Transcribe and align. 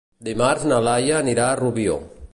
Dimarts 0.27 0.65
na 0.71 0.79
Laia 0.87 1.19
anirà 1.25 1.47
a 1.51 1.61
Rubió. 1.63 2.03